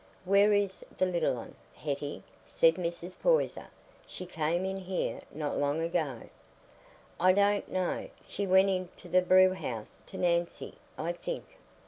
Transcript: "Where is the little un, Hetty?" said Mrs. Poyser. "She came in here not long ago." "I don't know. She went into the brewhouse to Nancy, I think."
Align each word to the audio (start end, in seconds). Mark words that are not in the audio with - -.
"Where 0.25 0.51
is 0.51 0.83
the 0.97 1.05
little 1.05 1.37
un, 1.37 1.53
Hetty?" 1.75 2.23
said 2.43 2.73
Mrs. 2.73 3.19
Poyser. 3.21 3.67
"She 4.07 4.25
came 4.25 4.65
in 4.65 4.77
here 4.77 5.21
not 5.31 5.59
long 5.59 5.79
ago." 5.79 6.21
"I 7.19 7.33
don't 7.33 7.69
know. 7.69 8.09
She 8.27 8.47
went 8.47 8.71
into 8.71 9.07
the 9.09 9.21
brewhouse 9.21 9.99
to 10.07 10.17
Nancy, 10.17 10.73
I 10.97 11.11
think." 11.11 11.45